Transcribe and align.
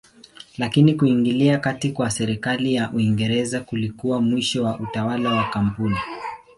Lakini 0.57 0.93
kuingilia 0.93 1.57
kati 1.59 1.91
kwa 1.91 2.09
serikali 2.09 2.73
ya 2.75 2.91
Uingereza 2.91 3.61
kulikuwa 3.61 4.21
mwisho 4.21 4.63
wa 4.63 4.79
utawala 4.79 5.31
wa 5.31 5.49
kampuni. 5.49 5.97